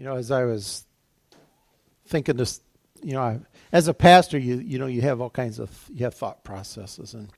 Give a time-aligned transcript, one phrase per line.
[0.00, 0.86] You know, as I was
[2.06, 2.62] thinking this,
[3.02, 3.38] you know, I,
[3.70, 7.12] as a pastor, you you know, you have all kinds of you have thought processes,
[7.12, 7.28] and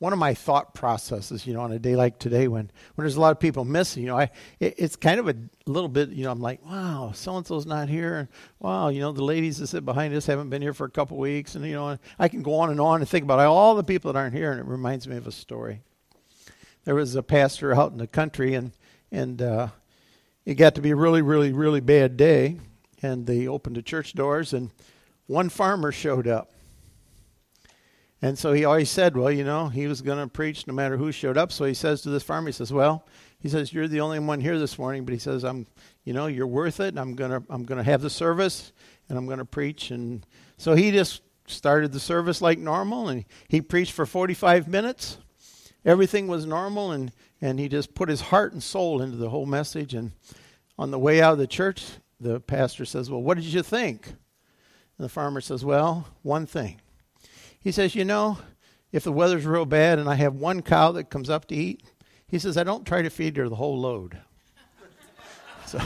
[0.00, 3.14] one of my thought processes, you know, on a day like today when, when there's
[3.14, 5.36] a lot of people missing, you know, I it, it's kind of a
[5.66, 8.28] little bit, you know, I'm like, wow, so and so's not here, and
[8.58, 11.18] wow, you know, the ladies that sit behind us haven't been here for a couple
[11.18, 13.84] weeks, and you know, I can go on and on and think about all the
[13.84, 15.82] people that aren't here, and it reminds me of a story.
[16.82, 18.72] There was a pastor out in the country, and
[19.12, 19.68] and uh,
[20.48, 22.58] it got to be a really, really, really bad day,
[23.02, 24.70] and they opened the church doors, and
[25.26, 26.52] one farmer showed up
[28.20, 30.96] and so he always said, well, you know, he was going to preach no matter
[30.96, 31.52] who showed up.
[31.52, 33.06] So he says to this farmer, he says, well,
[33.38, 35.66] he says, you're the only one here this morning, but he says, I'm,
[36.04, 36.98] you know, you're worth it.
[36.98, 38.72] I'm going to, I'm going to have the service
[39.08, 39.92] and I'm going to preach.
[39.92, 45.18] And so he just started the service like normal and he preached for 45 minutes.
[45.84, 49.46] Everything was normal and, and he just put his heart and soul into the whole
[49.46, 49.94] message.
[49.94, 50.12] And
[50.78, 51.84] on the way out of the church,
[52.20, 54.06] the pastor says, well, what did you think?
[54.06, 56.80] And the farmer says, well, one thing.
[57.60, 58.38] He says, You know,
[58.92, 61.82] if the weather's real bad and I have one cow that comes up to eat,
[62.26, 64.18] he says, I don't try to feed her the whole load.
[65.66, 65.80] so,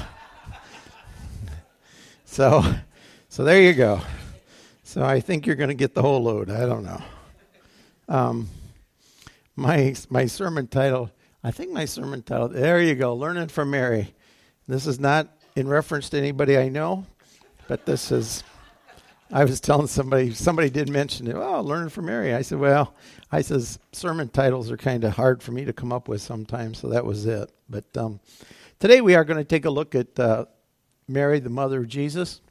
[2.24, 2.74] so,
[3.28, 4.00] so there you go.
[4.84, 6.50] So I think you're going to get the whole load.
[6.50, 7.02] I don't know.
[8.08, 8.48] Um,
[9.56, 11.10] my my sermon title,
[11.44, 12.48] I think my sermon title.
[12.48, 13.14] There you go.
[13.14, 14.14] Learning from Mary.
[14.68, 17.04] This is not in reference to anybody I know,
[17.66, 18.44] but this is
[19.32, 21.34] I was telling somebody, somebody did mention it.
[21.34, 22.34] Oh, learning from Mary.
[22.34, 22.94] I said, well,
[23.32, 26.78] I says sermon titles are kind of hard for me to come up with sometimes,
[26.78, 27.50] so that was it.
[27.68, 28.20] But um,
[28.78, 30.44] today we are going to take a look at uh,
[31.08, 32.42] Mary, the mother of Jesus,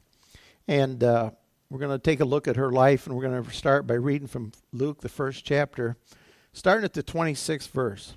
[0.66, 1.30] and uh,
[1.70, 3.94] we're going to take a look at her life, and we're going to start by
[3.94, 5.96] reading from Luke, the first chapter,
[6.52, 8.16] starting at the 26th verse.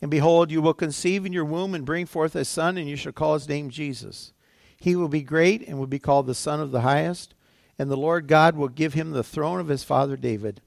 [0.00, 2.96] And behold, you will conceive in your womb and bring forth a son, and you
[2.96, 4.32] shall call his name Jesus.
[4.78, 7.34] He will be great and will be called the Son of the Highest,
[7.78, 10.60] and the Lord God will give him the throne of his father David,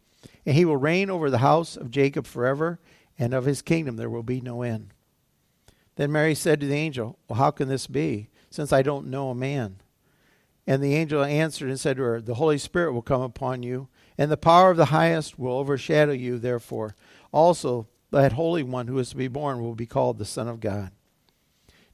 [0.45, 2.79] and he will reign over the house of Jacob forever,
[3.17, 4.93] and of his kingdom there will be no end.
[5.95, 9.29] Then Mary said to the angel, Well, how can this be, since I don't know
[9.29, 9.77] a man?
[10.67, 13.87] And the angel answered and said to her, The Holy Spirit will come upon you,
[14.17, 16.95] and the power of the highest will overshadow you, therefore.
[17.31, 20.59] Also, that Holy One who is to be born will be called the Son of
[20.59, 20.91] God.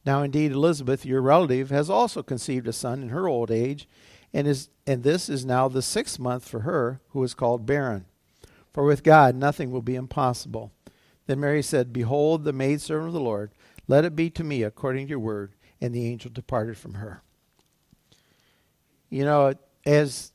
[0.06, 3.90] Now, indeed, Elizabeth, your relative, has also conceived a son in her old age,
[4.34, 8.06] and, is, and this is now the sixth month for her, who is called barren.
[8.74, 10.72] For with God nothing will be impossible.
[11.26, 13.52] Then Mary said, Behold, the maidservant of the Lord,
[13.88, 15.54] let it be to me according to your word.
[15.82, 17.22] And the angel departed from her.
[19.10, 19.54] You know,
[19.86, 20.32] as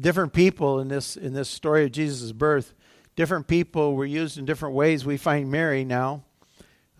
[0.00, 2.72] different people in this in this story of Jesus' birth,
[3.18, 5.04] different people were used in different ways.
[5.04, 6.22] We find Mary now,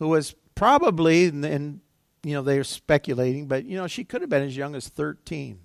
[0.00, 1.80] who was probably, and
[2.24, 5.60] you know, they're speculating, but, you know, she could have been as young as 13.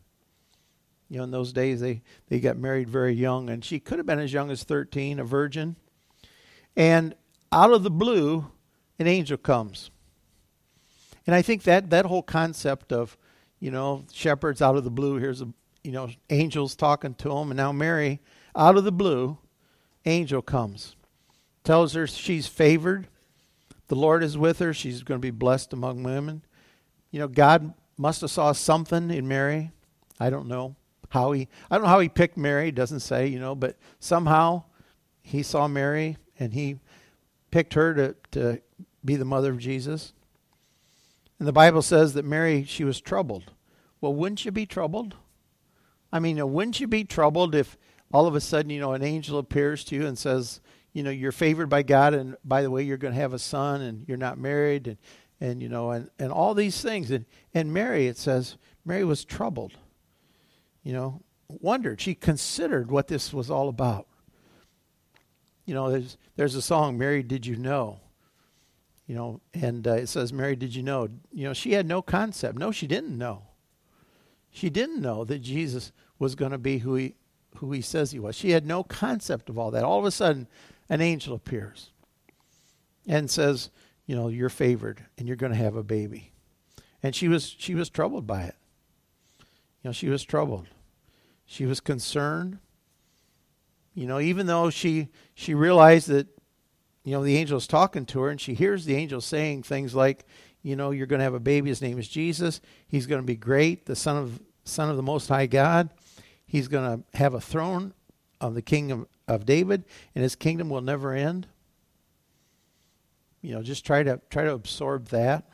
[1.09, 4.05] You know, in those days, they, they got married very young, and she could have
[4.05, 5.75] been as young as 13, a virgin.
[6.75, 7.15] And
[7.51, 8.45] out of the blue,
[8.99, 9.89] an angel comes.
[11.25, 13.17] And I think that, that whole concept of,
[13.59, 15.47] you know, shepherds out of the blue, here's a,
[15.83, 18.21] you know, angels talking to them, and now Mary,
[18.55, 19.39] out of the blue,
[20.05, 20.95] angel comes.
[21.63, 23.07] Tells her she's favored,
[23.87, 24.73] the Lord is with her.
[24.73, 26.43] She's going to be blessed among women.
[27.11, 29.71] You know, God must have saw something in Mary.
[30.19, 30.75] I don't know
[31.09, 34.63] how he I don't know how he picked Mary, doesn't say, you know, but somehow
[35.21, 36.79] he saw Mary and he
[37.51, 38.61] picked her to, to
[39.05, 40.13] be the mother of Jesus.
[41.37, 43.51] And the Bible says that Mary, she was troubled.
[44.01, 45.15] Well, wouldn't you be troubled?
[46.11, 47.77] I mean, wouldn't you be troubled if
[48.13, 50.61] all of a sudden, you know, an angel appears to you and says,
[50.93, 53.39] you know you're favored by God, and by the way, you're going to have a
[53.39, 54.97] son, and you're not married, and
[55.41, 59.25] and you know, and and all these things, and and Mary, it says Mary was
[59.25, 59.73] troubled,
[60.83, 61.99] you know, wondered.
[61.99, 64.07] She considered what this was all about.
[65.65, 67.99] You know, there's there's a song, Mary, did you know?
[69.07, 71.09] You know, and uh, it says, Mary, did you know?
[71.31, 72.57] You know, she had no concept.
[72.57, 73.43] No, she didn't know.
[74.49, 77.15] She didn't know that Jesus was going to be who he
[77.57, 78.35] who he says he was.
[78.35, 79.83] She had no concept of all that.
[79.83, 80.47] All of a sudden,
[80.89, 81.91] an angel appears
[83.07, 83.69] and says,
[84.05, 86.31] You know, you're favored and you're going to have a baby.
[87.01, 88.55] And she was she was troubled by it.
[89.81, 90.67] You know, she was troubled.
[91.45, 92.59] She was concerned.
[93.93, 96.27] You know, even though she she realized that
[97.03, 99.93] you know the angel is talking to her and she hears the angel saying things
[99.93, 100.25] like,
[100.61, 102.61] you know, you're going to have a baby his name is Jesus.
[102.87, 105.89] He's going to be great, the son of son of the most high God.
[106.53, 107.95] He's going to have a throne
[108.39, 111.47] of the kingdom of David and his kingdom will never end.
[113.41, 115.49] You know, just try to try to absorb that.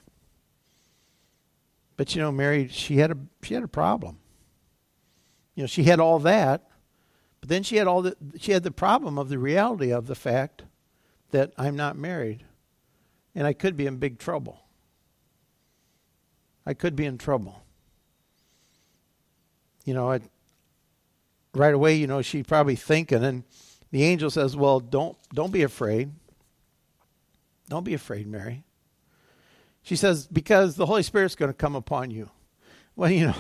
[1.95, 4.17] But you know, Mary, she had a she had a problem.
[5.55, 6.67] You know, she had all that,
[7.39, 10.15] but then she had all the she had the problem of the reality of the
[10.15, 10.63] fact
[11.31, 12.43] that I'm not married
[13.33, 14.59] and I could be in big trouble.
[16.65, 17.63] I could be in trouble.
[19.85, 20.19] You know, I,
[21.53, 23.43] right away, you know, she's probably thinking and
[23.91, 26.11] the angel says, "Well, don't don't be afraid.
[27.69, 28.63] Don't be afraid, Mary."
[29.81, 32.29] She says, "Because the Holy Spirit's going to come upon you."
[32.95, 33.35] Well, you know,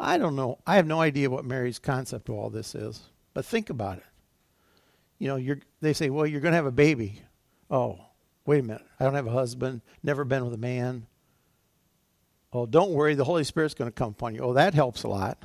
[0.00, 0.58] I don't know.
[0.66, 3.02] I have no idea what Mary's concept of all this is.
[3.34, 4.04] But think about it.
[5.18, 7.22] You know, you're they say, "Well, you're going to have a baby."
[7.70, 8.00] Oh,
[8.44, 8.84] wait a minute.
[8.98, 11.06] I don't have a husband, never been with a man.
[12.52, 14.42] Oh, don't worry, the Holy Spirit's going to come upon you.
[14.42, 15.42] Oh, that helps a lot.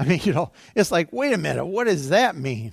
[0.00, 2.72] I mean, you know, it's like, wait a minute, what does that mean?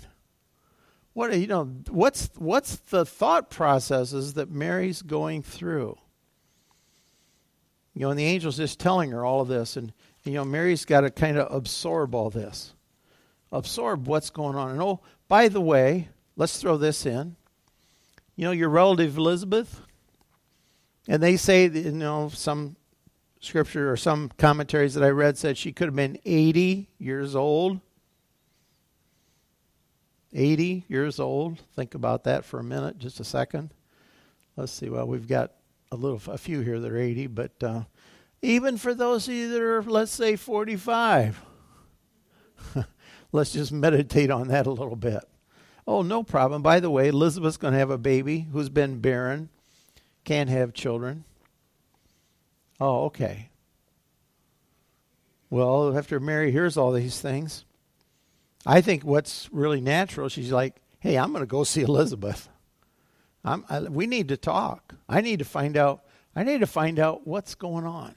[1.14, 5.98] What you know, what's what's the thought processes that Mary's going through?
[7.96, 9.92] You know, and the angel's just telling her all of this, and,
[10.24, 12.76] and you know, Mary's got to kind of absorb all this,
[13.52, 14.70] absorb what's going on.
[14.70, 17.36] And oh, by the way, let's throw this in.
[18.36, 19.82] You know, your relative Elizabeth,
[21.08, 22.76] and they say, you know, some
[23.40, 27.80] scripture or some commentaries that I read said she could have been 80 years old
[30.34, 31.60] 80 years old.
[31.76, 33.72] Think about that for a minute, just a second.
[34.56, 34.90] Let's see.
[34.90, 35.52] Well, we've got
[35.92, 37.84] a little, a few here that are 80, but uh,
[38.42, 41.42] even for those of you that are, let's say, 45,
[43.32, 45.24] let's just meditate on that a little bit.
[45.88, 46.62] Oh, no problem.
[46.62, 49.50] By the way, Elizabeth's going to have a baby who's been barren,
[50.26, 51.24] can't have children.
[52.80, 53.50] Oh, okay.
[55.50, 57.66] Well, after Mary hears all these things,
[58.66, 62.50] I think what's really natural, she's like, hey, I'm going to go see Elizabeth.
[63.46, 64.96] I, we need to talk.
[65.08, 66.04] I need to find out.
[66.36, 68.16] I need to find out what's going on.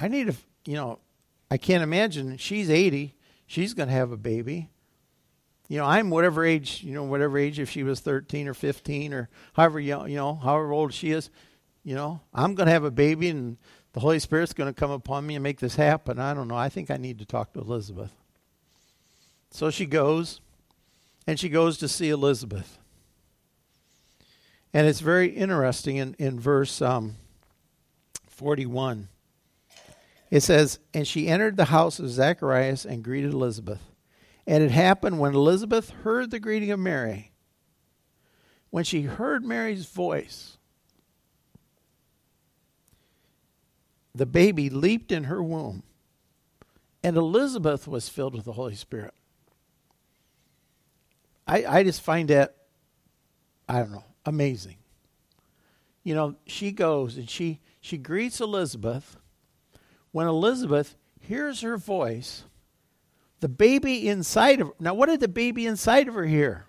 [0.00, 0.98] I need to, you know,
[1.50, 3.14] I can't imagine she's 80.
[3.46, 4.70] She's going to have a baby.
[5.68, 9.12] You know, I'm whatever age, you know, whatever age, if she was 13 or 15
[9.12, 11.28] or however young, you know, however old she is,
[11.86, 13.58] you know, I'm going to have a baby and
[13.92, 16.18] the Holy Spirit's going to come upon me and make this happen.
[16.18, 16.56] I don't know.
[16.56, 18.10] I think I need to talk to Elizabeth.
[19.52, 20.40] So she goes,
[21.28, 22.78] and she goes to see Elizabeth.
[24.74, 27.14] And it's very interesting in, in verse um,
[28.30, 29.06] 41.
[30.28, 33.80] It says, And she entered the house of Zacharias and greeted Elizabeth.
[34.44, 37.30] And it happened when Elizabeth heard the greeting of Mary,
[38.70, 40.55] when she heard Mary's voice,
[44.16, 45.82] the baby leaped in her womb,
[47.02, 49.14] and Elizabeth was filled with the Holy Spirit.
[51.46, 52.56] I, I just find that,
[53.68, 54.76] I don't know, amazing.
[56.02, 59.16] You know, she goes and she, she greets Elizabeth.
[60.12, 62.44] When Elizabeth hears her voice,
[63.40, 66.66] the baby inside of her, now what did the baby inside of her hear?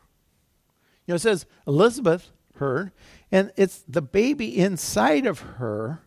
[1.05, 2.91] You know, it says Elizabeth heard,
[3.31, 6.01] and it's the baby inside of her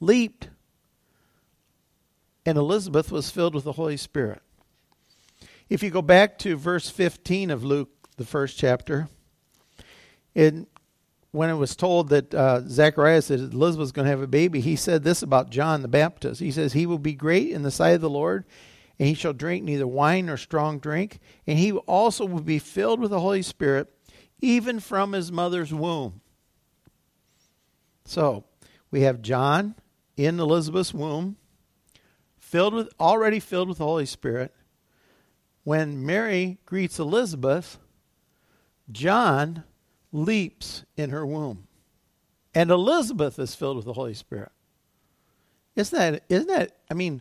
[0.00, 0.48] leaped,
[2.44, 4.40] and Elizabeth was filled with the Holy Spirit.
[5.68, 9.08] If you go back to verse 15 of Luke, the first chapter,
[10.34, 10.54] it,
[11.32, 14.60] when it was told that uh, Zacharias said Elizabeth was going to have a baby,
[14.60, 16.40] he said this about John the Baptist.
[16.40, 18.44] He says, He will be great in the sight of the Lord,
[18.98, 23.00] and he shall drink neither wine nor strong drink, and he also will be filled
[23.00, 23.92] with the Holy Spirit,
[24.40, 26.20] even from his mother's womb.
[28.04, 28.44] So,
[28.92, 29.74] we have John
[30.16, 31.36] in Elizabeth's womb,
[32.38, 34.54] filled with already filled with the Holy Spirit
[35.66, 37.78] when Mary greets Elizabeth,
[38.92, 39.64] John
[40.12, 41.66] leaps in her womb.
[42.54, 44.52] And Elizabeth is filled with the Holy Spirit.
[45.74, 47.20] Isn't that isn't that I mean,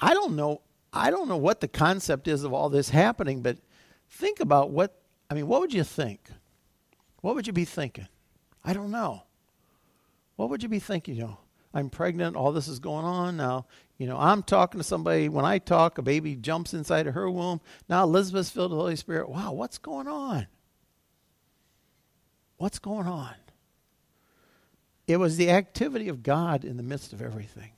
[0.00, 0.62] I don't know
[0.94, 3.58] I don't know what the concept is of all this happening, but
[4.08, 4.98] think about what
[5.30, 6.30] I mean, what would you think?
[7.20, 8.08] What would you be thinking?
[8.64, 9.24] I don't know.
[10.36, 11.38] What would you be thinking, you know?
[11.74, 13.66] I'm pregnant, all this is going on now.
[13.98, 15.28] You know, I'm talking to somebody.
[15.28, 17.60] When I talk, a baby jumps inside of her womb.
[17.88, 19.28] Now Elizabeth's filled with the Holy Spirit.
[19.28, 20.46] Wow, what's going on?
[22.56, 23.34] What's going on?
[25.06, 27.70] it was the activity of God in the midst of everything.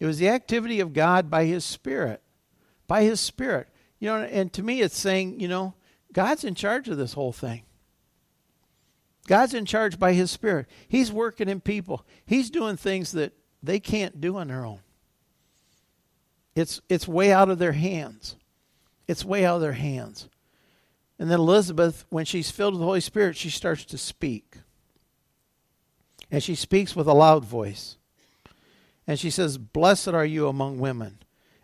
[0.00, 2.22] It was the activity of God by His Spirit.
[2.86, 3.68] By His Spirit.
[3.98, 5.74] You know, and to me, it's saying, you know,
[6.12, 7.62] God's in charge of this whole thing.
[9.26, 10.66] God's in charge by His Spirit.
[10.88, 14.80] He's working in people, He's doing things that they can't do on their own.
[16.54, 18.36] It's, it's way out of their hands.
[19.08, 20.28] It's way out of their hands.
[21.18, 24.56] And then Elizabeth, when she's filled with the Holy Spirit, she starts to speak.
[26.30, 27.96] And she speaks with a loud voice.
[29.06, 31.18] And she says, Blessed are you among women,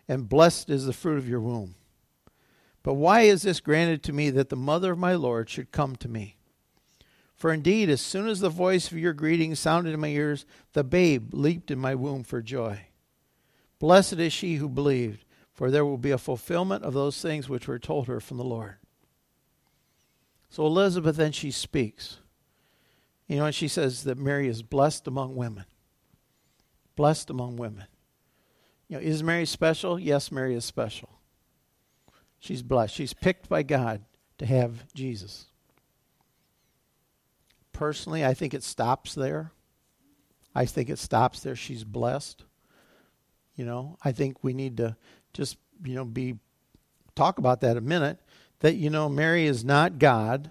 [0.07, 1.75] and blessed is the fruit of your womb.
[2.83, 5.95] But why is this granted to me that the mother of my Lord should come
[5.97, 6.37] to me?
[7.39, 10.83] For indeed, as soon as the voice of your greeting sounded in my ears, the
[10.83, 12.81] babe leaped in my womb for joy.
[13.79, 17.65] Blessed is she who believed, for there will be a fulfillment of those things which
[17.65, 18.75] were told her from the Lord.
[20.49, 22.17] So Elizabeth then she speaks.
[23.25, 25.63] You know, and she says that Mary is blessed among women.
[26.97, 27.85] Blessed among women.
[28.89, 29.97] You know, is Mary special?
[29.97, 31.21] Yes, Mary is special.
[32.37, 32.95] She's blessed.
[32.95, 34.03] She's picked by God
[34.39, 35.45] to have Jesus.
[37.79, 39.53] Personally, I think it stops there.
[40.53, 41.55] I think it stops there.
[41.55, 42.43] She's blessed.
[43.55, 44.97] You know, I think we need to
[45.31, 45.55] just,
[45.85, 46.39] you know, be
[47.15, 48.19] talk about that a minute
[48.59, 50.49] that you know Mary is not God.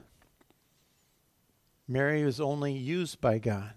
[1.87, 3.75] Mary is only used by God,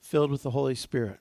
[0.00, 1.18] filled with the Holy Spirit.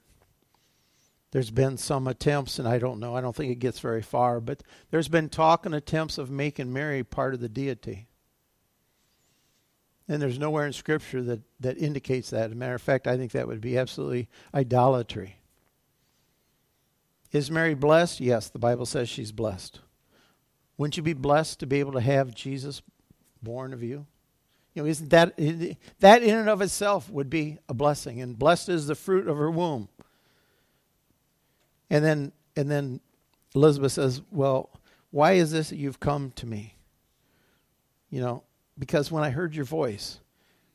[1.31, 4.39] There's been some attempts, and I don't know, I don't think it gets very far,
[4.39, 8.07] but there's been talk and attempts of making Mary part of the deity.
[10.07, 12.45] And there's nowhere in Scripture that, that indicates that.
[12.47, 15.37] As a matter of fact, I think that would be absolutely idolatry.
[17.31, 18.19] Is Mary blessed?
[18.19, 19.79] Yes, the Bible says she's blessed.
[20.77, 22.81] Wouldn't you be blessed to be able to have Jesus
[23.41, 24.05] born of you?
[24.73, 25.37] You know, isn't that
[25.99, 28.21] that in and of itself would be a blessing?
[28.21, 29.89] And blessed is the fruit of her womb.
[31.89, 33.01] And then and then
[33.53, 34.69] Elizabeth says, "Well,
[35.11, 36.75] why is this that you've come to me?"
[38.09, 38.43] You know,
[38.77, 40.19] because when I heard your voice,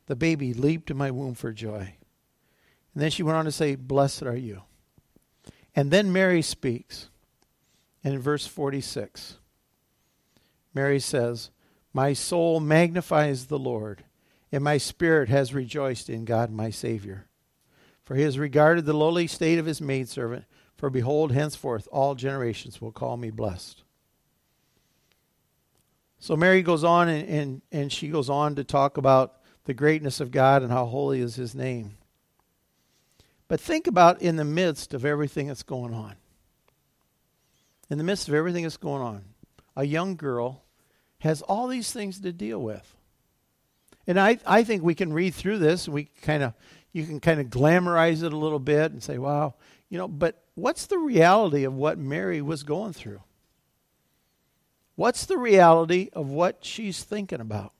[0.07, 1.95] the baby leaped in my womb for joy.
[2.95, 4.63] And then she went on to say, "Blessed are you."
[5.75, 7.11] And then Mary speaks.
[8.03, 9.39] And in verse 46,
[10.73, 11.51] Mary says,
[11.93, 14.05] My soul magnifies the Lord,
[14.53, 17.27] and my spirit has rejoiced in God my Savior.
[18.05, 20.45] For he has regarded the lowly state of his maidservant.
[20.77, 23.83] For behold, henceforth all generations will call me blessed.
[26.19, 30.21] So Mary goes on and, and, and she goes on to talk about the greatness
[30.21, 31.97] of God and how holy is his name.
[33.49, 36.17] But think about in the midst of everything that's going on.
[37.91, 39.25] In the midst of everything that's going on,
[39.77, 40.65] a young girl
[41.19, 42.97] has all these things to deal with.
[44.07, 46.55] And I, I think we can read through this and we kind of
[46.93, 49.55] you can kind of glamorize it a little bit and say, wow,
[49.91, 53.21] you know, but what's the reality of what Mary was going through?
[54.97, 57.73] What's the reality of what she's thinking about?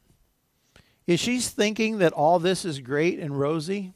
[1.07, 3.95] Is she thinking that all this is great and rosy?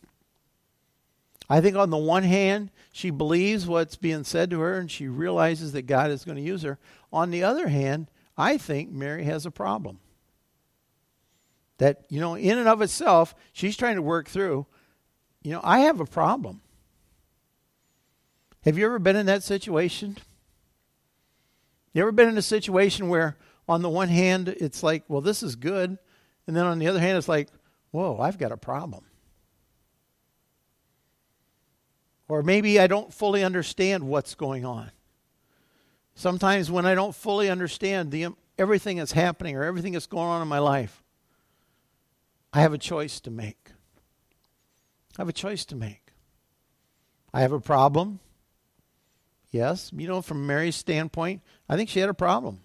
[1.49, 5.09] I think on the one hand, she believes what's being said to her and she
[5.09, 6.79] realizes that God is going to use her.
[7.13, 8.09] On the other hand,
[8.39, 9.99] I think Mary has a problem.
[11.79, 14.67] That, you know, in and of itself, she's trying to work through.
[15.43, 16.61] You know, I have a problem.
[18.65, 20.19] Have you ever been in that situation?
[21.93, 23.37] You ever been in a situation where,
[23.69, 25.99] on the one hand, it's like, well, this is good.
[26.47, 27.49] And then on the other hand, it's like,
[27.91, 29.05] whoa, I've got a problem.
[32.29, 34.93] Or maybe I don't fully understand what's going on.
[36.15, 40.43] Sometimes when I don't fully understand the, everything that's happening or everything that's going on
[40.43, 41.03] in my life,
[42.53, 43.71] I have a choice to make.
[45.19, 46.13] I have a choice to make.
[47.33, 48.21] I have a problem.
[49.51, 52.61] Yes, you know, from Mary's standpoint, I think she had a problem.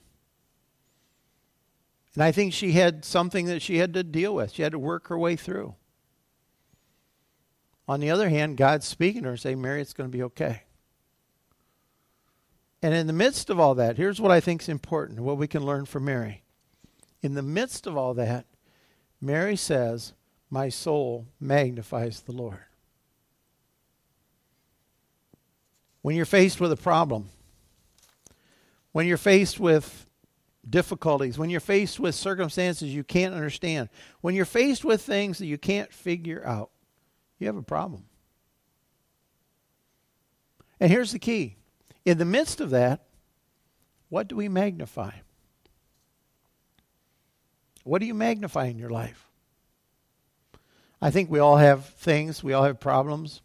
[2.14, 4.54] And I think she had something that she had to deal with.
[4.54, 5.76] She had to work her way through.
[7.88, 10.24] On the other hand, God's speaking to her and saying, Mary, it's going to be
[10.24, 10.64] okay.
[12.82, 15.48] And in the midst of all that, here's what I think is important, what we
[15.48, 16.44] can learn from Mary.
[17.22, 18.46] In the midst of all that,
[19.20, 20.14] Mary says,
[20.50, 22.66] My soul magnifies the Lord.
[26.06, 27.30] When you're faced with a problem,
[28.92, 30.06] when you're faced with
[30.70, 33.90] difficulties, when you're faced with circumstances you can't understand,
[34.22, 36.70] when you're faced with things that you can't figure out,
[37.40, 38.04] you have a problem.
[40.80, 41.56] And here's the key
[42.06, 43.08] in the midst of that,
[44.10, 45.10] what do we magnify?
[47.84, 49.28] What do you magnify in your life?
[51.02, 53.42] I think we all have things, we all have problems.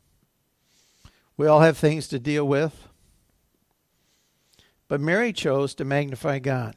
[1.40, 2.86] We all have things to deal with.
[4.88, 6.76] But Mary chose to magnify God.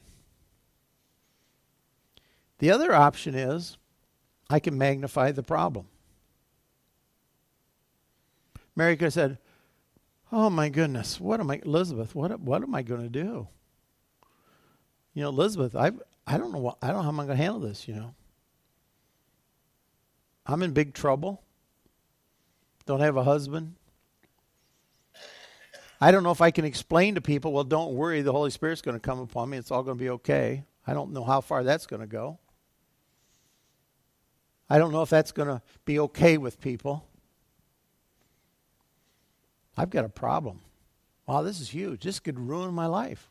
[2.60, 3.76] The other option is
[4.50, 5.88] I can magnify the problem.
[8.74, 9.38] Mary could have said,
[10.32, 13.50] Oh my goodness, what am I, Elizabeth, what, what am I going to do?
[15.14, 15.92] You know, Elizabeth, I,
[16.26, 18.16] I don't know what, I don't know how I'm going to handle this, you know.
[20.46, 21.44] I'm in big trouble.
[22.86, 23.76] Don't have a husband.
[26.04, 28.82] I don't know if I can explain to people, well, don't worry, the Holy Spirit's
[28.82, 29.58] going to come upon me.
[29.58, 30.66] It's all going to be okay.
[30.86, 32.40] I don't know how far that's going to go.
[34.70, 37.08] I don't know if that's going to be okay with people.
[39.78, 40.60] I've got a problem.
[41.26, 42.04] Wow, this is huge.
[42.04, 43.30] This could ruin my life.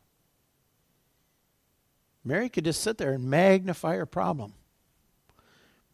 [2.25, 4.55] Mary could just sit there and magnify her problem,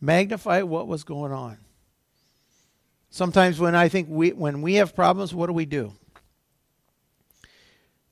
[0.00, 1.58] magnify what was going on.
[3.10, 5.94] Sometimes when I think we when we have problems, what do we do?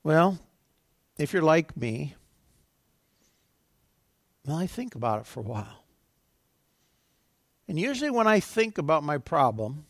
[0.07, 0.39] Well,
[1.17, 2.15] if you're like me,
[4.45, 5.83] well, I think about it for a while.
[7.67, 9.85] And usually when I think about my problem,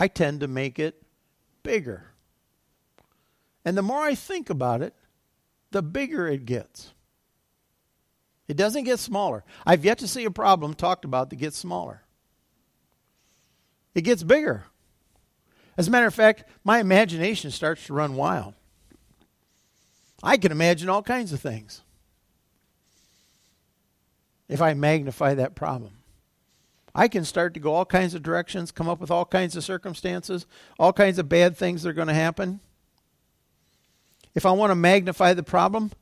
[0.00, 1.00] I tend to make it
[1.62, 2.06] bigger.
[3.64, 4.94] And the more I think about it,
[5.70, 6.92] the bigger it gets.
[8.48, 9.44] It doesn't get smaller.
[9.64, 12.02] I've yet to see a problem talked about that gets smaller.
[13.94, 14.64] It gets bigger.
[15.76, 18.55] As a matter of fact, my imagination starts to run wild.
[20.22, 21.82] I can imagine all kinds of things
[24.48, 25.92] if I magnify that problem.
[26.94, 29.64] I can start to go all kinds of directions, come up with all kinds of
[29.64, 30.46] circumstances,
[30.78, 32.60] all kinds of bad things that are going to happen.
[34.34, 35.92] If I want to magnify the problem,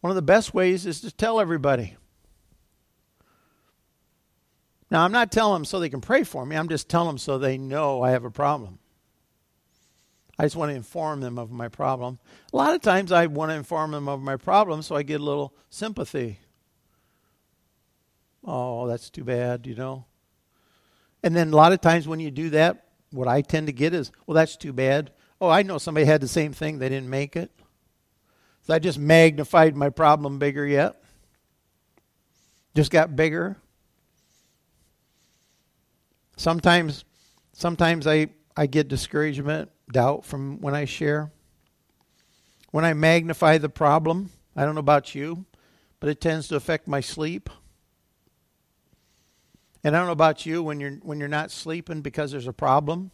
[0.00, 1.96] one of the best ways is to tell everybody.
[4.90, 7.18] Now, I'm not telling them so they can pray for me, I'm just telling them
[7.18, 8.78] so they know I have a problem.
[10.38, 12.18] I just want to inform them of my problem.
[12.52, 15.20] A lot of times I want to inform them of my problem so I get
[15.20, 16.38] a little sympathy.
[18.44, 20.06] Oh, that's too bad, you know.
[21.22, 23.94] And then a lot of times when you do that, what I tend to get
[23.94, 25.12] is, well, that's too bad.
[25.40, 27.50] Oh, I know somebody had the same thing, they didn't make it.
[28.62, 31.02] So I just magnified my problem bigger yet.
[32.74, 33.56] Just got bigger.
[36.36, 37.04] Sometimes
[37.52, 41.30] sometimes I, I get discouragement, doubt from when I share.
[42.70, 45.44] When I magnify the problem, I don't know about you,
[46.00, 47.50] but it tends to affect my sleep.
[49.84, 52.52] And I don't know about you when you're when you're not sleeping because there's a
[52.52, 53.10] problem.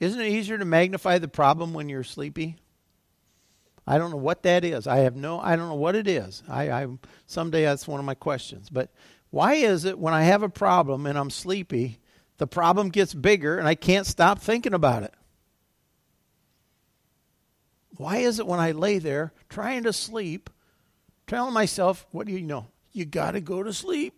[0.00, 2.56] Isn't it easier to magnify the problem when you're sleepy?
[3.86, 4.86] I don't know what that is.
[4.86, 6.42] I have no I don't know what it is.
[6.48, 6.86] I, I
[7.26, 8.70] someday that's one of my questions.
[8.70, 8.90] But
[9.30, 11.98] why is it when I have a problem and I'm sleepy,
[12.38, 15.14] the problem gets bigger and I can't stop thinking about it?
[17.96, 20.50] Why is it when I lay there trying to sleep,
[21.26, 22.68] telling myself, what do you know?
[22.92, 24.14] You got to go to sleep.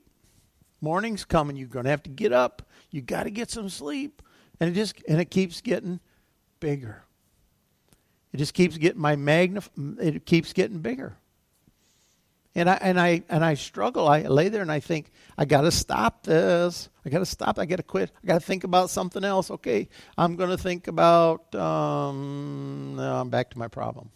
[0.80, 1.56] Morning's coming.
[1.56, 2.62] You're going to have to get up.
[2.90, 4.22] You got to get some sleep.
[4.60, 6.00] And it just and it keeps getting
[6.60, 7.02] bigger.
[8.32, 11.16] It just keeps getting my magnif- it keeps getting bigger.
[12.54, 14.06] And I and I and I struggle.
[14.06, 16.90] I lay there and I think, I gotta stop this.
[17.04, 17.58] I gotta stop.
[17.58, 18.10] I gotta quit.
[18.22, 19.50] I gotta think about something else.
[19.50, 19.88] Okay.
[20.18, 24.10] I'm gonna think about um no, I'm back to my problem.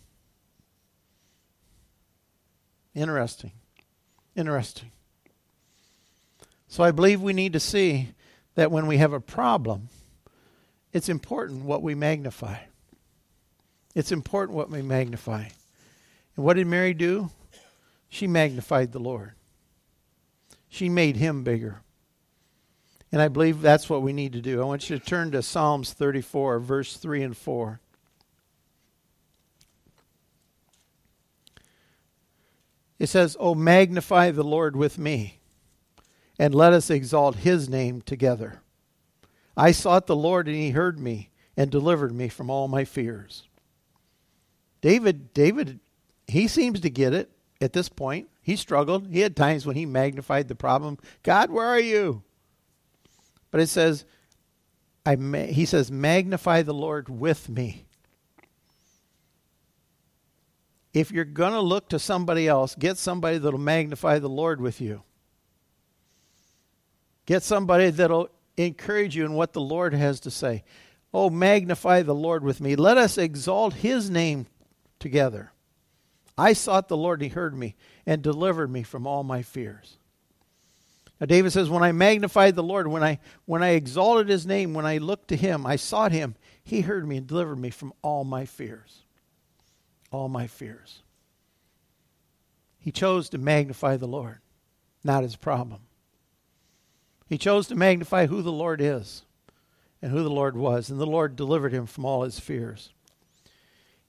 [2.94, 3.53] Interesting.
[4.35, 4.90] Interesting.
[6.68, 8.11] So I believe we need to see
[8.55, 9.88] that when we have a problem,
[10.92, 12.57] it's important what we magnify.
[13.94, 15.44] It's important what we magnify.
[16.37, 17.31] And what did Mary do?
[18.09, 19.33] She magnified the Lord.
[20.69, 21.81] She made him bigger.
[23.12, 24.61] And I believe that's what we need to do.
[24.61, 27.81] I want you to turn to Psalms 34, verse 3 and 4.
[32.99, 35.38] It says, Oh, magnify the Lord with me
[36.38, 38.61] and let us exalt his name together.
[39.57, 43.49] I sought the Lord, and he heard me and delivered me from all my fears.
[44.83, 45.81] David, David,
[46.29, 48.29] he seems to get it at this point.
[48.42, 49.09] He struggled.
[49.09, 50.99] He had times when he magnified the problem.
[51.23, 52.23] God, where are you?
[53.51, 54.05] But it says,
[55.05, 57.85] I ma- he says, magnify the Lord with me.
[60.92, 64.81] If you're going to look to somebody else, get somebody that'll magnify the Lord with
[64.81, 65.03] you.
[67.27, 70.64] Get somebody that'll encourage you in what the Lord has to say.
[71.12, 72.77] Oh, magnify the Lord with me.
[72.77, 74.47] Let us exalt his name
[74.99, 75.53] together.
[76.38, 79.96] I sought the Lord, and he heard me and delivered me from all my fears.
[81.20, 84.75] Now David says, When I magnified the Lord, when I when I exalted his name,
[84.75, 87.92] when I looked to him, I sought him, he heard me and delivered me from
[88.03, 89.03] all my fears.
[90.11, 91.03] All my fears.
[92.79, 94.38] He chose to magnify the Lord,
[95.03, 95.81] not his problem.
[97.29, 99.25] He chose to magnify who the Lord is
[100.01, 102.90] and who the Lord was, and the Lord delivered him from all his fears.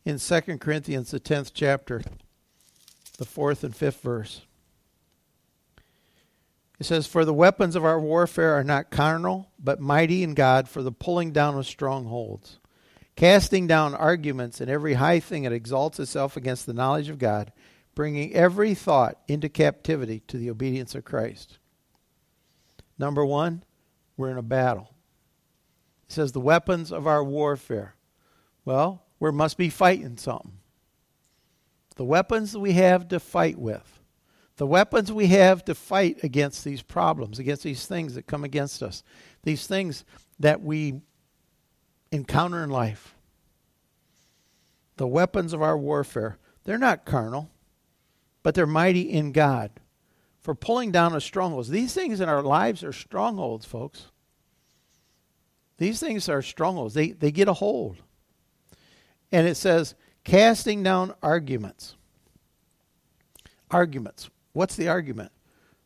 [0.08, 2.02] In 2 Corinthians, the 10th chapter,
[3.18, 4.40] the fourth and fifth verse,
[6.80, 10.70] it says, For the weapons of our warfare are not carnal, but mighty in God
[10.70, 12.58] for the pulling down of strongholds,
[13.18, 17.52] casting down arguments and every high thing that exalts itself against the knowledge of God,
[17.94, 21.58] bringing every thought into captivity to the obedience of Christ.
[22.98, 23.62] Number one,
[24.16, 24.94] we're in a battle.
[26.08, 27.96] It says the weapons of our warfare.
[28.64, 30.54] Well, we must be fighting something.
[31.96, 34.00] The weapons we have to fight with.
[34.58, 38.82] The weapons we have to fight against these problems, against these things that come against
[38.82, 39.04] us,
[39.44, 40.04] these things
[40.40, 41.02] that we
[42.12, 43.16] encounter in life.
[44.98, 47.50] The weapons of our warfare, they're not carnal,
[48.42, 49.72] but they're mighty in God
[50.40, 51.70] for pulling down of strongholds.
[51.70, 54.06] These things in our lives are strongholds, folks.
[55.78, 56.94] These things are strongholds.
[56.94, 58.02] They, they get a hold.
[59.32, 61.96] And it says, casting down arguments.
[63.70, 64.30] Arguments.
[64.54, 65.32] What's the argument?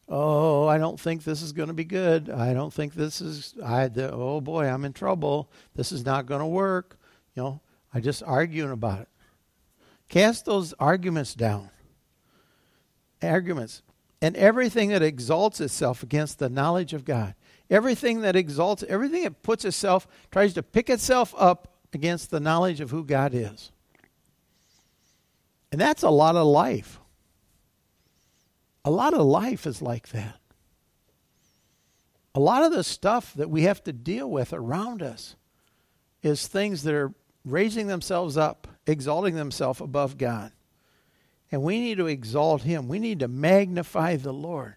[0.07, 2.29] Oh, I don't think this is going to be good.
[2.29, 5.49] I don't think this is, I, the, oh boy, I'm in trouble.
[5.75, 6.99] This is not going to work.
[7.35, 7.61] You know,
[7.93, 9.07] I just arguing about it.
[10.09, 11.69] Cast those arguments down.
[13.21, 13.81] Arguments
[14.21, 17.33] and everything that exalts itself against the knowledge of God.
[17.69, 22.81] Everything that exalts, everything that puts itself, tries to pick itself up against the knowledge
[22.81, 23.71] of who God is.
[25.71, 26.99] And that's a lot of life.
[28.83, 30.39] A lot of life is like that.
[32.33, 35.35] A lot of the stuff that we have to deal with around us
[36.23, 37.13] is things that are
[37.45, 40.51] raising themselves up, exalting themselves above God.
[41.51, 42.87] And we need to exalt him.
[42.87, 44.75] We need to magnify the Lord.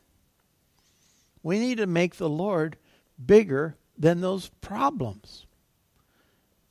[1.42, 2.76] We need to make the Lord
[3.24, 5.46] bigger than those problems.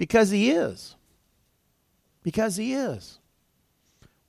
[0.04, 0.98] Because he is.
[2.24, 3.20] Because he is.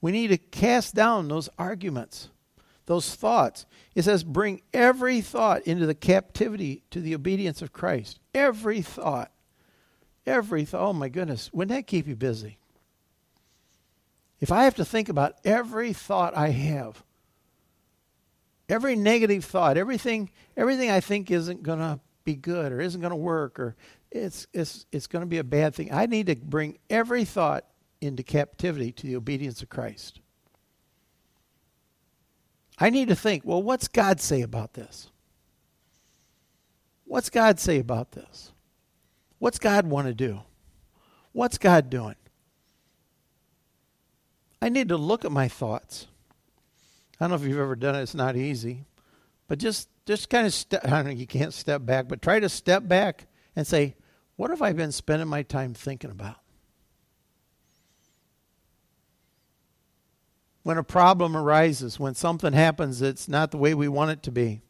[0.00, 2.28] We need to cast down those arguments,
[2.86, 3.66] those thoughts.
[3.96, 8.20] It says, bring every thought into the captivity to the obedience of Christ.
[8.32, 9.32] Every thought.
[10.24, 10.80] Every thought.
[10.80, 11.50] Oh my goodness.
[11.52, 12.58] Wouldn't that keep you busy?
[14.40, 17.02] if I have to think about every thought I have,
[18.68, 23.10] every negative thought, everything, everything I think isn't going to be good or isn't going
[23.10, 23.74] to work or
[24.14, 27.64] it's, it's, it's going to be a bad thing, I need to bring every thought
[28.00, 30.20] into captivity to the obedience of Christ.
[32.78, 35.10] I need to think, well, what's God say about this?
[37.04, 38.52] What's God say about this?
[39.38, 40.40] What's God want to do?
[41.32, 42.16] What's God doing?
[44.62, 46.06] I need to look at my thoughts.
[47.20, 48.84] I don't know if you've ever done it, it's not easy.
[49.46, 52.40] But just just kind of step I don't know you can't step back, but try
[52.40, 53.94] to step back and say,
[54.36, 56.36] what have I been spending my time thinking about?
[60.62, 64.32] When a problem arises, when something happens that's not the way we want it to
[64.32, 64.60] be,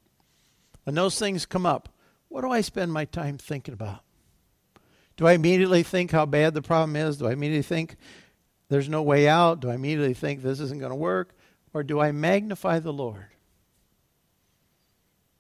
[0.83, 1.89] when those things come up,
[2.29, 4.01] what do I spend my time thinking about?
[5.17, 7.19] Do I immediately think how bad the problem is?
[7.19, 7.97] Do I immediately think
[8.69, 9.61] there's no way out?
[9.61, 11.37] Do I immediately think this isn't going to work?
[11.73, 13.27] Or do I magnify the Lord?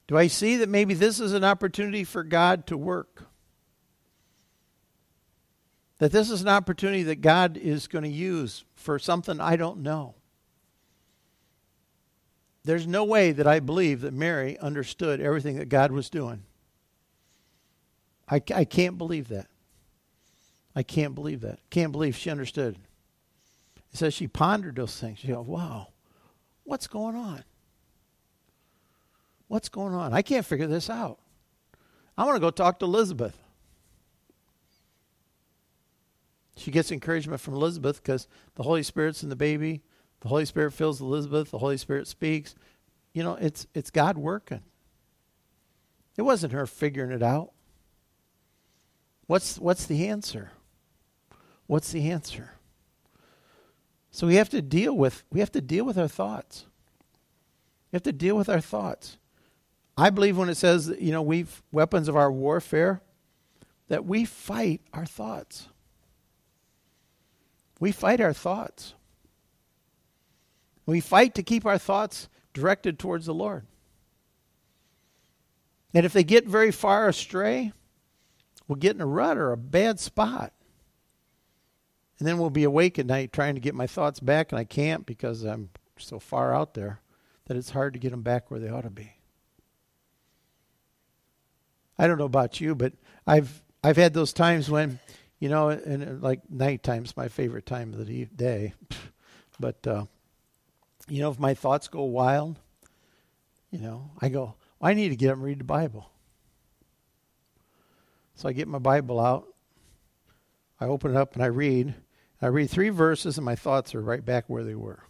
[0.07, 3.27] Do I see that maybe this is an opportunity for God to work?
[6.05, 9.79] That this is an opportunity that God is going to use for something I don't
[9.79, 10.15] know.
[12.63, 16.43] There's no way that I believe that Mary understood everything that God was doing.
[18.29, 19.47] I, I can't believe that.
[20.77, 21.59] I can't believe that.
[21.71, 22.77] Can't believe she understood.
[23.91, 25.21] It says she pondered those things.
[25.21, 25.89] She goes, wow,
[26.65, 27.45] what's going on?
[29.49, 30.13] What's going on?
[30.13, 31.19] I can't figure this out.
[32.19, 33.39] I want to go talk to Elizabeth.
[36.57, 39.83] She gets encouragement from Elizabeth because the Holy Spirit's in the baby.
[40.21, 41.51] The Holy Spirit fills Elizabeth.
[41.51, 42.55] The Holy Spirit speaks.
[43.13, 44.63] You know, it's it's God working.
[46.17, 47.51] It wasn't her figuring it out.
[49.27, 50.53] What's what's the answer?
[51.67, 52.53] What's the answer?
[54.11, 56.67] So we have to deal with we have to deal with our thoughts.
[57.91, 59.19] We have to deal with our thoughts.
[59.97, 63.03] I believe when it says you know we've weapons of our warfare
[63.89, 65.69] that we fight our thoughts.
[67.81, 68.95] We fight our thoughts.
[70.87, 73.67] We fight to keep our thoughts directed towards the Lord.
[75.93, 77.73] And if they get very far astray,
[78.67, 80.53] we'll get in a rut or a bad spot.
[82.19, 84.65] And then we'll be awake at night trying to get my thoughts back, and I
[84.65, 87.01] can't because I'm so far out there
[87.47, 89.13] that it's hard to get them back where they ought to be.
[91.99, 92.93] I don't know about you, but
[93.27, 94.99] I've I've had those times when,
[95.45, 98.73] you know, and like nighttime's my favorite time of the day,
[99.61, 100.07] but uh,
[101.07, 102.59] you know, if my thoughts go wild,
[103.71, 106.11] you know, I go, I need to get up and read the Bible.
[108.37, 109.47] So I get my Bible out,
[110.81, 111.95] I open it up and I read.
[112.41, 115.03] I read three verses and my thoughts are right back where they were.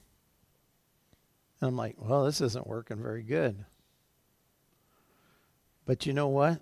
[1.61, 3.64] And I'm like, well, this isn't working very good.
[5.87, 6.61] But you know what?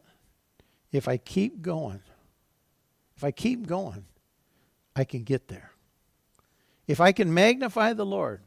[0.92, 2.02] If I keep going,
[3.22, 4.04] if I keep going,
[4.96, 5.70] I can get there.
[6.88, 8.40] If I can magnify the Lord,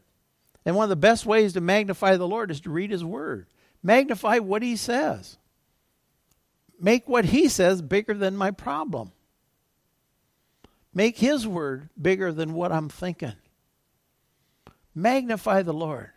[0.66, 3.48] and one of the best ways to magnify the Lord is to read His Word.
[3.82, 5.38] Magnify what He says.
[6.78, 9.14] Make what He says bigger than my problem.
[10.94, 13.36] Make His Word bigger than what I'm thinking.
[14.94, 16.10] Magnify the Lord.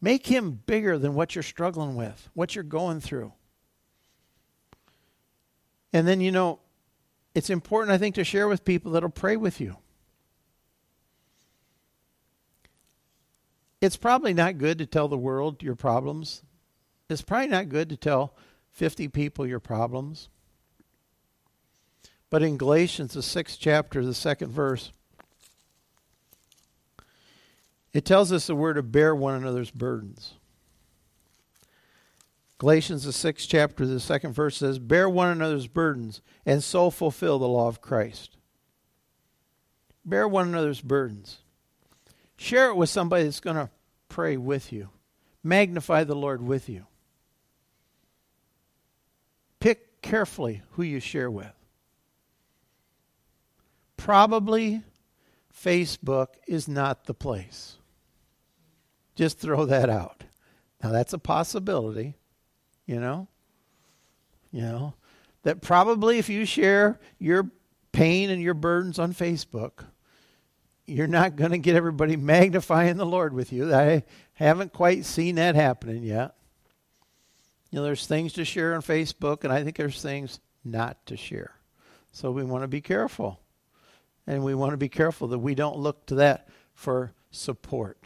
[0.00, 3.32] Make Him bigger than what you're struggling with, what you're going through.
[5.92, 6.60] And then, you know,
[7.34, 9.76] it's important, I think, to share with people that'll pray with you.
[13.80, 16.42] It's probably not good to tell the world your problems.
[17.08, 18.34] It's probably not good to tell
[18.70, 20.28] 50 people your problems.
[22.30, 24.92] But in Galatians, the sixth chapter, the second verse,
[27.92, 30.34] it tells us the word to bear one another's burdens.
[32.62, 37.40] Galatians, the sixth chapter, the second verse says, Bear one another's burdens and so fulfill
[37.40, 38.36] the law of Christ.
[40.04, 41.38] Bear one another's burdens.
[42.36, 43.68] Share it with somebody that's going to
[44.08, 44.90] pray with you.
[45.42, 46.86] Magnify the Lord with you.
[49.58, 51.52] Pick carefully who you share with.
[53.96, 54.84] Probably
[55.52, 57.78] Facebook is not the place.
[59.16, 60.22] Just throw that out.
[60.80, 62.14] Now that's a possibility,
[62.86, 63.28] you know?
[64.50, 64.94] You know,
[65.44, 67.50] that probably if you share your
[67.92, 69.84] pain and your burdens on Facebook,
[70.86, 73.74] you're not going to get everybody magnifying the Lord with you.
[73.74, 76.34] I haven't quite seen that happening yet.
[77.70, 81.16] You know, there's things to share on Facebook, and I think there's things not to
[81.16, 81.54] share.
[82.10, 83.40] So we want to be careful.
[84.26, 87.98] And we want to be careful that we don't look to that for support.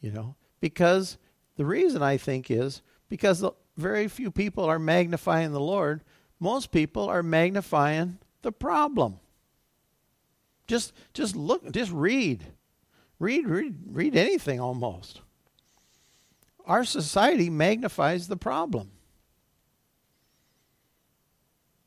[0.00, 1.16] You know, because
[1.56, 3.44] the reason I think is because
[3.76, 6.02] very few people are magnifying the Lord.
[6.40, 9.20] Most people are magnifying the problem.
[10.66, 12.44] Just just look, just read.
[13.18, 15.20] Read read read anything almost.
[16.66, 18.90] Our society magnifies the problem.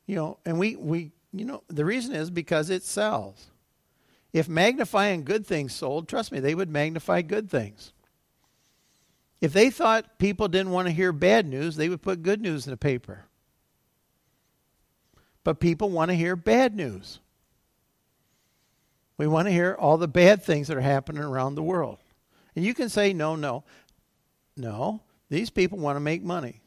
[0.06, 3.50] You know, and we we you know, the reason is because it sells.
[4.32, 7.92] If magnifying good things sold, trust me, they would magnify good things.
[9.40, 12.66] If they thought people didn't want to hear bad news, they would put good news
[12.66, 13.26] in the paper.
[15.44, 17.20] But people want to hear bad news.
[19.18, 21.98] We want to hear all the bad things that are happening around the world.
[22.54, 23.64] And you can say, no, no.
[24.56, 26.62] No, these people want to make money.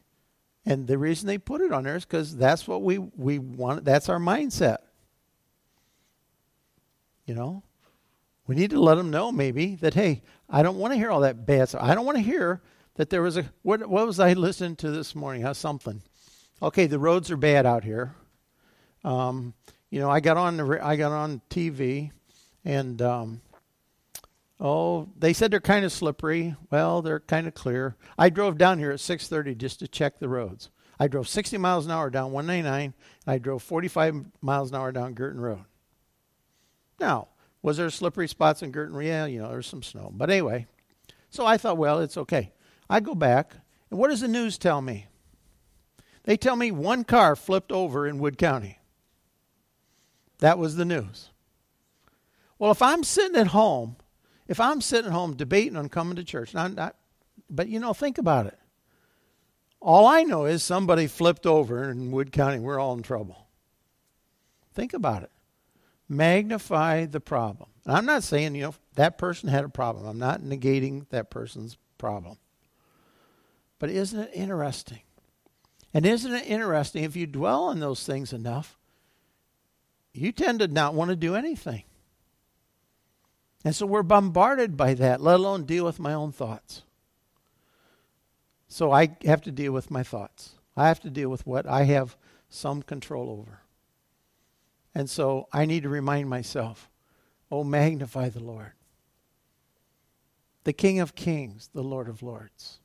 [0.64, 3.84] And the reason they put it on there is because that's what we, we want,
[3.84, 4.78] that's our mindset.
[7.24, 7.62] You know?
[8.50, 11.20] We need to let them know maybe that, hey, I don't want to hear all
[11.20, 11.84] that bad stuff.
[11.84, 12.60] I don't want to hear
[12.96, 15.42] that there was a, what, what was I listening to this morning?
[15.42, 16.02] How something.
[16.60, 18.12] Okay, the roads are bad out here.
[19.04, 19.54] Um,
[19.88, 22.10] you know, I got on the, I got on TV
[22.64, 23.40] and um,
[24.58, 26.56] oh, they said they're kind of slippery.
[26.72, 27.94] Well, they're kind of clear.
[28.18, 30.70] I drove down here at 6:30 just to check the roads.
[30.98, 32.82] I drove 60 miles an hour down 199.
[32.82, 32.94] and
[33.32, 35.66] I drove 45 miles an hour down Girton Road.
[36.98, 37.28] Now,
[37.62, 39.00] was there slippery spots in Girton?
[39.00, 40.10] Yeah, you know, there's some snow.
[40.12, 40.66] But anyway,
[41.28, 42.52] so I thought, well, it's okay.
[42.88, 43.54] I go back,
[43.90, 45.06] and what does the news tell me?
[46.24, 48.78] They tell me one car flipped over in Wood County.
[50.38, 51.30] That was the news.
[52.58, 53.96] Well, if I'm sitting at home,
[54.48, 56.96] if I'm sitting at home debating on coming to church, not, not,
[57.48, 58.58] but you know, think about it.
[59.80, 62.58] All I know is somebody flipped over in Wood County.
[62.58, 63.46] We're all in trouble.
[64.74, 65.30] Think about it.
[66.10, 67.70] Magnify the problem.
[67.86, 70.06] And I'm not saying, you know, that person had a problem.
[70.06, 72.36] I'm not negating that person's problem.
[73.78, 75.02] But isn't it interesting?
[75.94, 78.76] And isn't it interesting if you dwell on those things enough,
[80.12, 81.84] you tend to not want to do anything.
[83.64, 86.82] And so we're bombarded by that, let alone deal with my own thoughts.
[88.66, 90.54] So I have to deal with my thoughts.
[90.76, 92.16] I have to deal with what I have
[92.48, 93.60] some control over.
[94.94, 96.88] And so I need to remind myself
[97.52, 98.72] oh, magnify the Lord.
[100.64, 102.78] The King of Kings, the Lord of Lords.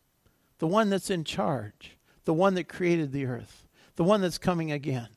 [0.58, 1.98] The one that's in charge.
[2.24, 3.68] The one that created the earth.
[3.96, 5.10] The one that's coming again.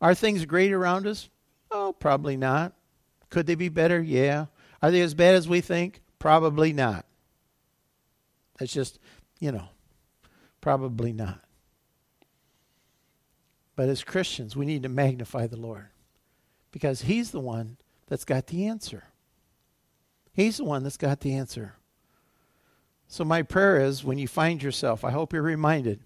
[0.00, 1.28] Are things great around us?
[1.70, 2.72] Oh, probably not.
[3.28, 4.00] Could they be better?
[4.00, 4.46] Yeah.
[4.80, 6.00] Are they as bad as we think?
[6.18, 7.04] Probably not.
[8.58, 8.98] That's just,
[9.40, 9.68] you know,
[10.60, 11.40] probably not.
[13.74, 15.88] But as Christians, we need to magnify the Lord
[16.76, 19.04] because He's the one that's got the answer.
[20.34, 21.72] He's the one that's got the answer.
[23.08, 26.00] So, my prayer is when you find yourself, I hope you're reminded,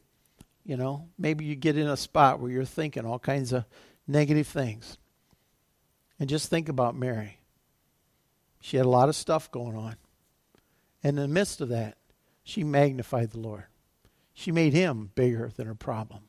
[0.64, 3.64] you know, maybe you get in a spot where you're thinking all kinds of
[4.06, 4.96] negative things.
[6.20, 7.40] And just think about Mary.
[8.60, 9.96] She had a lot of stuff going on.
[11.02, 11.96] And in the midst of that,
[12.44, 13.64] she magnified the Lord.
[14.34, 16.20] She made him bigger than her problem.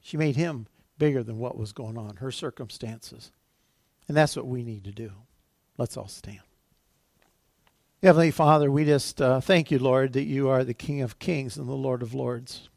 [0.00, 3.30] She made him bigger than what was going on, her circumstances.
[4.08, 5.12] And that's what we need to do.
[5.78, 6.40] Let's all stand.
[8.02, 11.56] Heavenly Father, we just uh, thank you, Lord, that you are the King of kings
[11.56, 12.68] and the Lord of lords.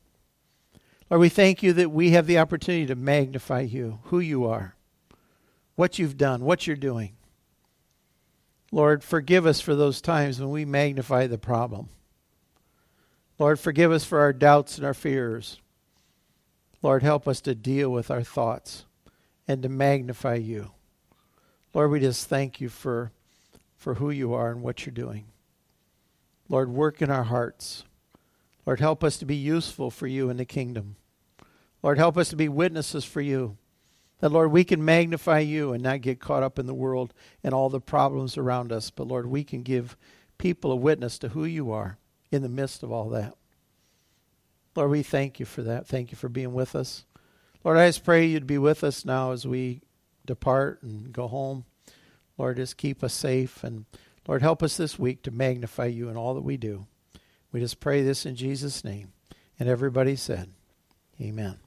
[1.10, 4.76] Lord, we thank you that we have the opportunity to magnify you, who you are,
[5.76, 7.14] what you've done, what you're doing.
[8.72, 11.90] Lord, forgive us for those times when we magnify the problem.
[13.40, 15.60] Lord, forgive us for our doubts and our fears.
[16.82, 18.86] Lord, help us to deal with our thoughts
[19.48, 20.72] and to magnify you.
[21.74, 23.12] Lord, we just thank you for,
[23.76, 25.26] for who you are and what you're doing.
[26.48, 27.84] Lord, work in our hearts.
[28.66, 30.96] Lord, help us to be useful for you in the kingdom.
[31.84, 33.58] Lord, help us to be witnesses for you.
[34.20, 37.14] That, Lord, we can magnify you and not get caught up in the world
[37.44, 38.90] and all the problems around us.
[38.90, 39.96] But, Lord, we can give
[40.38, 41.98] people a witness to who you are
[42.32, 43.36] in the midst of all that.
[44.80, 45.88] Lord, we thank you for that.
[45.88, 47.04] Thank you for being with us.
[47.66, 49.82] Lord, I just pray you'd be with us now as we
[50.26, 51.66] depart and go home.
[52.38, 53.62] Lord, just keep us safe.
[53.62, 53.84] And
[54.26, 56.88] Lord, help us this week to magnify you in all that we do.
[57.52, 59.12] We just pray this in Jesus' name.
[59.60, 60.50] And everybody said,
[61.20, 61.58] Amen.